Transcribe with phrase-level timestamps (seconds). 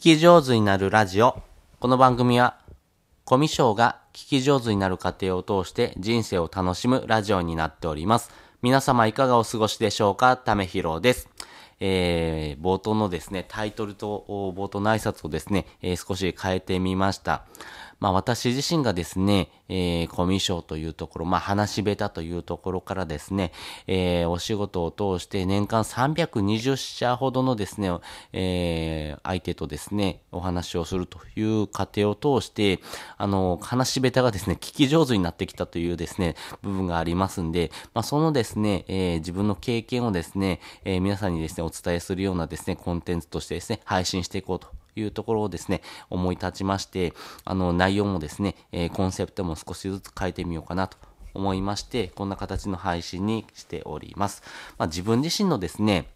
[0.00, 1.42] き上手になるラジオ。
[1.78, 2.56] この番組は、
[3.26, 8.30] コミュ障が聞き上手になる過程を通して人生を楽しむラジオになっております。
[8.62, 10.38] 皆様いかがお過ごしでしょうか？
[10.38, 11.28] ためひろです。
[11.80, 14.24] えー、冒頭のですね、タイトルと
[14.56, 17.44] 冒頭の挨拶をですね、えー少し変えてみました。
[18.00, 23.52] まあ私自身がですね、えー、コミュ障というところ、まあ話し下手というところからですね、
[23.86, 27.90] えーお仕事を通して年間320社ほどのですね、
[28.32, 32.80] えー相手とですね、お話をするという過程を通して、
[33.18, 50.98] あの、話し下手がですね、聞き上手になってきたというですね、部分がありますんで、まあそのですね、えー自分の経験をですね、えー皆さんにですね、お伝えするようなですね、コンテンツとしてですね、配信していこうというところをですね、思い立ちまして、あの、内容もですね、えーコンセプトも少しずつ変えてみようかなと
[51.34, 54.42] 思いまして、こんな形の配信にしております。
[54.78, 56.08] まあ、自分自身のですね、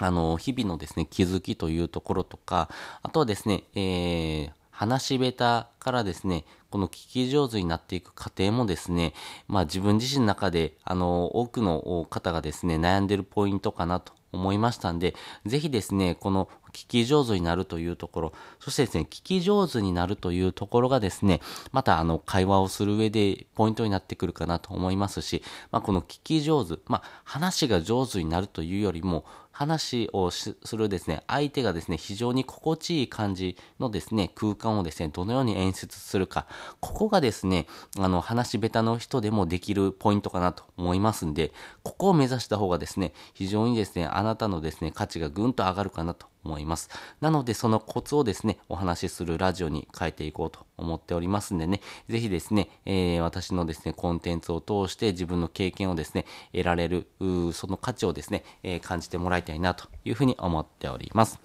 [0.00, 2.68] あの、日々のですね、気づきというところとか、
[3.02, 9.12] あとはですね、えー、話し下手からですね、この聞き上手になっていく過程もですね、
[9.48, 15.14] まあ自分自身の中で、あの、多くの方がですね、悩んでるポイントかなと思いましたんで、
[15.46, 21.40] ぜひですね、この聞き上手になるというところ、そしてですね、聞き上手になるというところがですね、
[21.72, 29.24] またあの、会話をする上でポイントになってくるかなと思いますし、まあこの聞き上手、まあ話が上手になるというよりも、
[29.60, 36.46] 話をするですね、相手がですね、非常に心地いい感じのですね、空間をですね、どのように演出するか、
[36.80, 37.66] ここがですね、
[37.98, 46.88] あの、話し下手の人でもできるポイントかなと思いますんで、ここを目指した方がですね、非常にですね、あなたのですね、価値がぐんと上がるかなと思います。
[47.20, 57.06] なので、そのコツをですね、お話しするラジオに変えていこうと思っておりますんでね、ぜひですね、えー私のですね、コンテンツを通して自分の経験をですね、得られる、
[57.52, 61.38] その価値をですね、えー感じてもらいたいなというふうに思っております。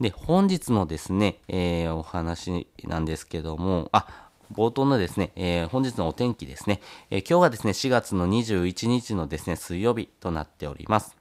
[0.00, 6.80] で、本日のですね、えーお話なんですけども、あ、冒頭のですね、えー本日のお天気ですね、
[7.10, 11.17] えー今日がですね、4月の21日のですね、水曜日となっております。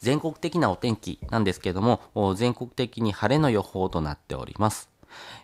[0.00, 4.88] 全国的なお天気なんですけども、全国的に晴れの予報となっております。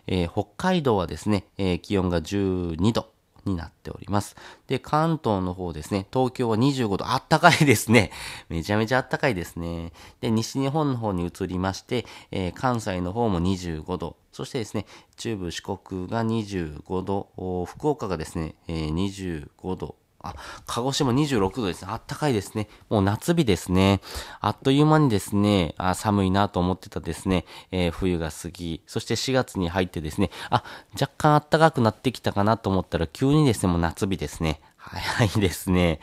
[0.07, 3.09] えー北海道はですね、えー気温が12度
[3.45, 4.35] になっております。
[4.67, 8.11] で、関東の方ですね、東京は25度、あったかいですね。
[8.49, 9.91] めちゃめちゃあったかいですね。
[10.21, 14.85] で、西日本の方に移りまして、えー関西の方も25度、そしてですね、
[15.17, 19.95] 中部四国が25度、福岡がですね、えー25度、
[20.29, 21.89] あ、鹿児島26度ですね。
[21.91, 22.67] あったかいですね。
[22.89, 24.01] もう夏日ですね。
[24.41, 30.63] あっという間にですね、あ寒いなと思ってたですね、えー冬が過ぎ、そして4月に入ってですね、あ、
[30.99, 34.61] 若干暖かくなってきたかなと思ったら急にですね、もう夏日ですね。
[34.77, 35.99] 早いですね。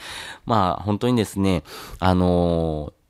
[0.47, 1.63] まあ、本当にですね、
[1.99, 3.03] あのー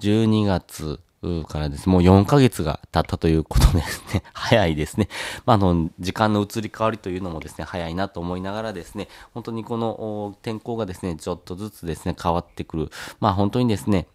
[0.00, 1.00] 12月
[1.48, 1.88] からです。
[1.88, 4.22] もう4ヶ月が経ったということですね。
[4.32, 5.08] 早いですね。
[5.46, 12.90] まあ、あの、時間の移り変わりというのもですね、早いなと思いながらですね、本当にこの天候がですね、ちょっとずつですね、変わってくる。
[13.20, 14.06] まあ、本当にですね、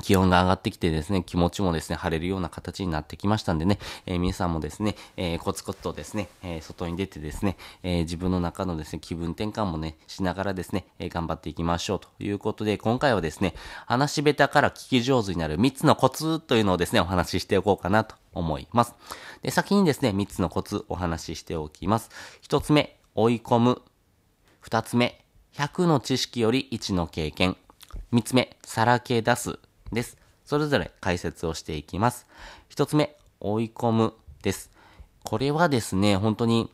[0.00, 13.54] 気温が上がってきてですね、気持ちもですね、晴れるような形になってきましたんでね、えー皆さんもですね、えーコツコツとですね、えー外に出てですね、え自分の中のですね、気分転換もね、しながらですね、え頑張っていきましょうということで、今回はですね、
[13.86, 18.94] 話し下手から聞き上手になる3つのコツというのをですね、お話ししておこうかなと思います。
[19.42, 22.10] で、先にですね、3つのコツお話ししておきます。
[22.48, 23.82] 1つ目、追い込む。
[24.60, 25.24] 二つ目、
[25.54, 27.56] 100の知識より1の経験。
[28.12, 29.58] 三つ目、さらけ出す
[29.92, 30.16] です。
[30.44, 32.26] それぞれ解説をしていきます。
[32.68, 34.70] 一つ目、追い込むです。
[35.24, 36.70] これはですね、本当に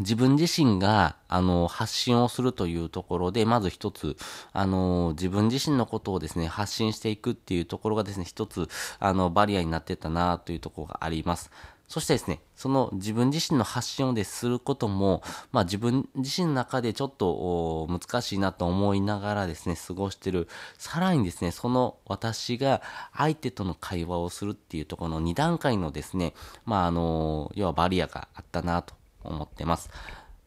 [0.00, 4.16] 自分自身が、あの、発信をするというところで、まず一つ、
[4.52, 8.68] あの、自分自身のことをですね、発信していくっていうところがですね、一つ、
[8.98, 11.50] あの、バリアになってたなというところがあります。
[11.88, 20.48] そしてですね、その自分自身の発信をですることも、まあ自分自身の中でちょっと難しいなと思いながらですね、過ごしてる。
[20.78, 22.82] さらにですね、その私が
[23.14, 26.34] 相手との会話をするっていうところの2段階のですね、
[26.64, 29.88] まああの、要はバリアがあったなと思ってます。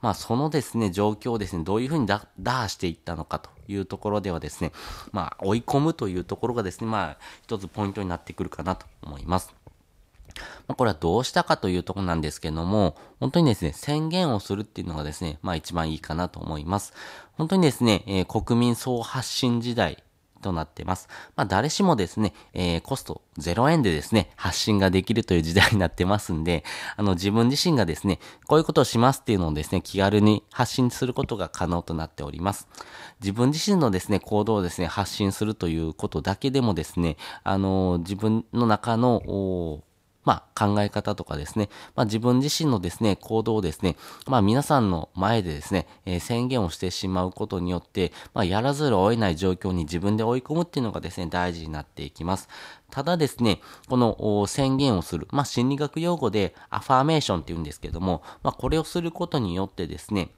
[0.01, 4.71] まあそのですね、状況をですね、どういうふうに打破していったのかというところではですね、
[5.11, 9.53] まあ追い込むというところがですね、まあ一つポイントになってくるかなと思います。
[10.67, 16.93] まあ、これはどうしたかというとこなんですけども、本当にですね、宣言をするっていうのがですね、まあ一番いいかなと思います。
[17.37, 20.03] 本当にですね、えー国民総発信時代
[20.41, 21.07] となってます。
[21.35, 26.63] まあ誰しもですね、えーコスト0円でですね、発信ができるという時代になってますんで、
[26.95, 32.67] あの自分自身がですね、こういうことをしますっていうのをですね、気軽に発信することが可能となっております。
[33.21, 39.81] 自分自身のですね、行動をですね、発信するということだけでもですね、あの自分の中の、
[40.25, 43.95] まあ、考え方とかですね、まあ、自分自身のですね、行動をですね、
[44.27, 52.49] まあ、皆さんの前でですね、えー、宣言をしてしまうことによって、まあ、やらざるを得ない状況に自分で追い込むっていうのがですね、大事になっていきます。
[52.91, 60.31] ただですね、この宣言をする、まあ、心理学用語でアファーメーションって言うんですけども、まあ、これをすることによってですね、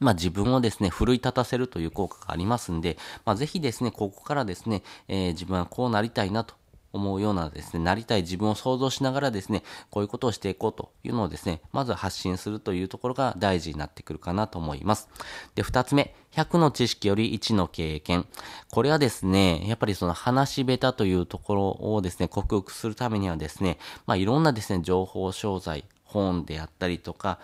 [0.00, 6.54] まあ、自分をですね、奮い立たせるという効果がありますんで、まあ、ぜひですね、ここからですね、えー、自分はこうなりたいなと
[6.94, 15.08] 思うようなですね、なりたい自分を想像しながらですね、こういうことをしていこうというのをですね、まず発信するというところが大事になってくるかなと思います。
[15.56, 18.26] で、二つ目、100の知識より1の経験。
[18.70, 27.40] これはですね、やっぱりその話し下手というところをですね、克服するためにはですね、まあいろんなですね、情報商材、本であったりとか、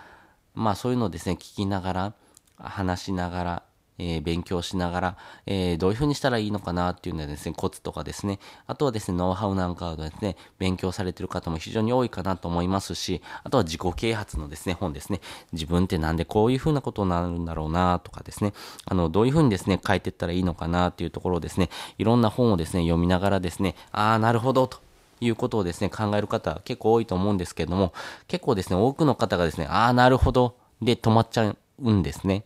[0.55, 2.15] まあそういうのをですね、聞きながら、
[2.57, 3.63] 話しながら、
[4.01, 15.21] えー、勉強しながら、えー、どういうふうにしたらいいのかなっていうのはですね、コツとかですね、あとはですね、ノウハウなんかをですね、勉強されてる方も非常に多いかなと思いますし、あとは自己啓発のですね、本ですね、
[15.53, 18.55] 自分ってなんでこういうふうなことになるんだろうなとかですね、
[18.87, 21.69] あの、どういうふうにですね、書いていったらいいのかなっていうところをですね、
[21.99, 24.79] いろんな本をですね、読みながらですね、ああ、なるほどと。
[25.23, 27.93] いうことをですね、考える方結構多いと思うんですけれども、
[28.27, 32.45] 結構ですね、多くの方がですね、ああ、なるほど、で止まっちゃうんですね。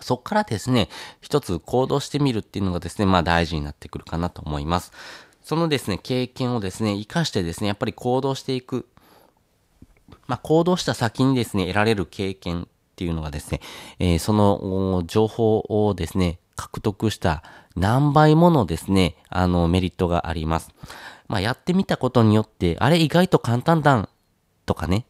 [0.00, 0.88] そこからですね、
[1.20, 4.92] 一つ行動してみるっていうのがですね、まあ大事になってくるかなと思います。
[5.42, 8.86] そのですね、経験をですね、活かしてですね、やっぱり行動していく。
[10.26, 12.66] まあ行動した先にですね、得られる経験っ
[12.96, 13.60] ていうのがですね、
[13.98, 17.42] えー、その情報をですね、獲得した
[17.76, 20.70] 何倍ものですね、あのメリットがあります。
[21.28, 24.08] まあやってみたことによって、あれ意外と簡単だ
[24.66, 25.06] とかね、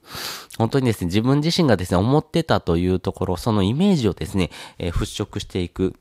[0.59, 5.95] 本当にですね、自分自身がですね、思ってたというところ、そのイメージをですね、えー、払拭していく。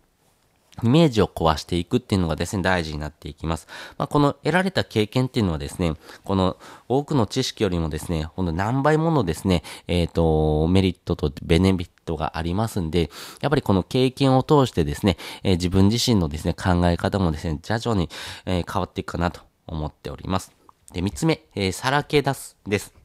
[0.81, 3.67] イメージを壊していくっていうのがですね、大事になっていきます。
[3.97, 6.57] まあ、この得られた経験っていうのはですね、この
[6.87, 13.11] 多くの知識よりもですね、ほんと何倍ものですね、えっ、ー、と、メリットとベネフィットがありますんで、
[13.41, 18.09] やっぱりこの経験を通してですね、えー、自分自身のですね、考え方もですね、徐々に、
[18.45, 20.51] えー、変わっていくかなと思っております。
[20.91, 23.02] で、三つ目、えさらけ出すです。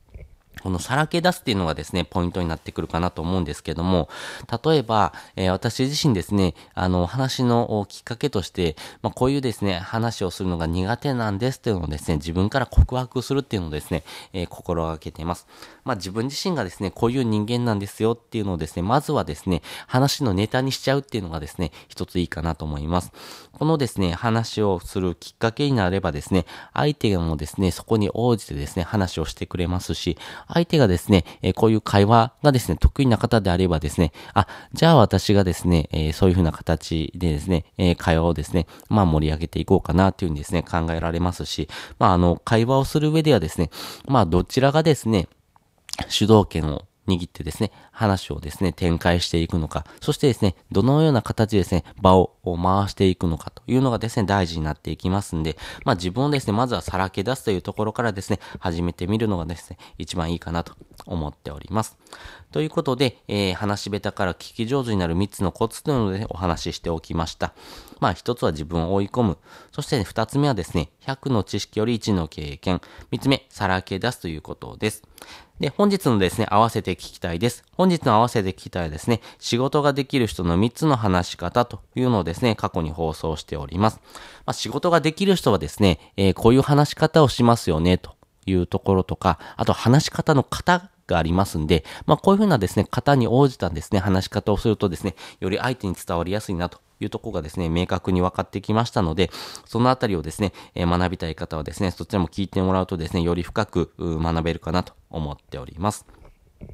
[0.63, 4.09] このさらけ出すっていうのがですね、ポイントになってくるかなと思うんですけども、
[4.65, 15.47] 例えば、えー、私自身ですね、あの、話のきっかけとして、まあ、こういうですね、話をするのが苦手なんですっていうのをですね、自分から告白するっていうのをですね、えー、心がけています。
[15.85, 23.13] まあ、自分自身がですね、こういう人間なんですよっていうのをですね、まずはですね、話のネタにしちゃうっていうのがですね、一ついいかなと思います。
[23.53, 41.69] このですね、話をするきっかけになればですね、相手もですね、そこに応じてですね、話をしてくれますし、相手がですね、え、こういう会話がですね、得意な方であればですね、あ、じゃあ私がですね、え、そういうふうな形でですね、え、会話をですね、まあ盛り上げていこうかなというふうにですね、考えられますし、
[41.99, 43.71] まああの、会話をする上ではですね、
[44.07, 45.29] まあどちらがですね、
[46.09, 61.99] 主導権を握ってですね、話をですね、展開していくのか、そしてですね、どのような形でですね、場を回していくのかというのがですね、大事になっていきますんで、まあ自分をですね、まずはさらけ出すというところからですね、始めてみるのがですね、一番いいかなと思っております。
[62.53, 67.53] ということで、えー、話し下手から聞き上手になる3つのコツというので、ね、お話ししておきました。
[67.99, 69.39] まあ一つは自分を追い込む。
[69.73, 72.81] そして、ね、2つ目はですね、100の知識より1の経験。
[73.11, 75.03] 3つ目、さらけ出すということです。
[75.61, 77.65] で、本日のですね、合わせて聞きたいです。
[77.73, 84.01] 本本日の合わせて聞きたいですね、仕事ができる人の3つの話し方というのをですね、過去に放送しております。
[84.45, 88.15] まあ、仕事ができる人はですね、えー、こういう話し方をしますよね、と
[88.45, 99.31] いうところとか、あと話し方の型がありますんで、まあ、こういうふうなですね、型に応じたですね、話し方をするとですね、より相手に伝わりやすいなというところがですね、明確に分かってきましたので、
[99.65, 106.05] そのあたりをですね、えー、学びたい方はですね、そちらも聞いてもらうとですね、より深く学べるかなと思っております。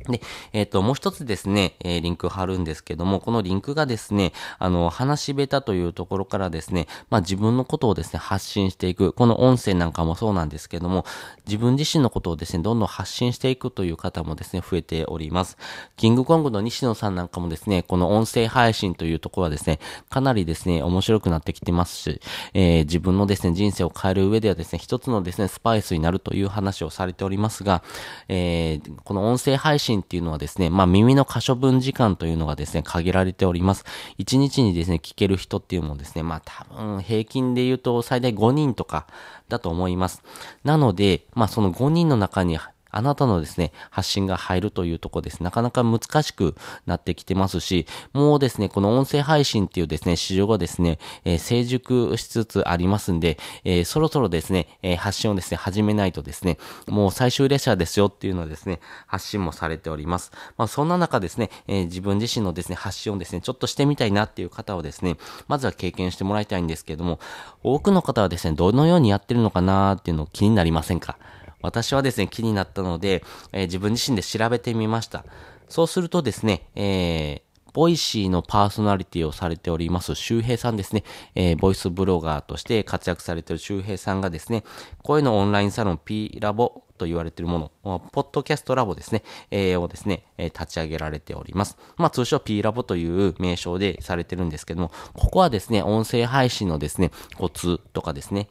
[0.08, 0.20] で、
[0.52, 11.04] えっ、ー、と、もう一つですね、えー、リンク貼るんですけども、このリンクがですね、あの、話し下手というところからですね、まあ自分のことをですね、発信していく、この音声なんかもそうなんですけども、
[11.46, 15.56] 自分自身のことをですね、どんどん発信していくという方もですね、増えております。
[15.96, 19.78] キングコングの西野さんなんかもですね、この音声配信というところはですね、
[20.10, 22.20] かなりですね、面白くなってきてますし、
[22.52, 27.82] えー、自分のですね、人生を変える上ではですね、一つのですね、スパイスになるという話をされておりますが、
[28.28, 33.84] えー、この音声配信配信っていうのはですね、まあ耳の可処分時間というのがですね、限られております。
[34.18, 39.08] 1日にですね、聞ける人っていうのもですね、まあ多分平均で言うと最大5人とか
[39.48, 40.22] だと思います。
[40.62, 42.56] なので、まあその5人の中に
[42.96, 45.42] あなたのですね、発信が入るというとこです。
[45.42, 46.54] なかなか難しく
[46.86, 60.30] なってきてますし、もうですね、この音声配信っていうですね、市場がですね、えー、成熟しつつありますんで、えー、そろそろですね、えー、発信をですね、始めないとですね、もう最終列車ですよっていうのをですね、発信もされております。
[60.56, 65.16] まあ、そんな中ですね、え、自分自身のですね、発信をですね、ちょっとしてみたいなっていう方をですね、
[65.48, 67.18] まずは経験してもらいたいんですけれども、
[67.62, 71.18] 多くの方はですね、どのようにやってるのかなっていうのを気になりませんか？
[71.64, 75.24] 私はですね、気になったので、えー、自分自身で調べてみました。
[75.68, 81.04] そうするとですね、えー、 Voicy のパーソナリティをされております、周平さんですね、
[81.34, 84.62] えー、ボイスブロガーとして活躍されている周平さんがですね、
[85.02, 91.76] 声のオンラインサロン P ラボと言われているもの、ポッドキャストラボですね、えー、をですね、えー、立ち上げられております。
[91.96, 98.50] まあ通称 P ラボという名称でされてるんですけども、ここはですね、音声配信のですね、コツとかですね、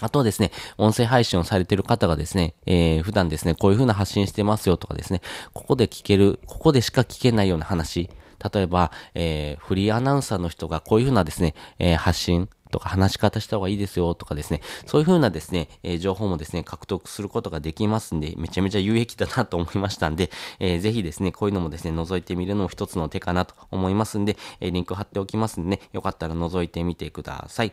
[0.00, 5.20] あとはですね、音声配信をされている方がですね、えー、普段ですね、こういう風な発信してますよとかですね、
[5.52, 8.08] ここで聞ける、ここでしか聞けないような話、
[8.52, 27.72] 例えば、えー、フリーアナウンサーの人がこういうふうなですね、えー、発信とか話し方した方がいいですよとかですね、そういうふうなですね、えー、情報もですね、獲得することができますんで、めちゃめちゃ有益だなと思いましたんで、えー、ぜひですね、こういうのもですね、覗いてみるのも一つの手かなと思いますんで、えー、リンク貼っておきますんでね、よかったら覗いてみてください。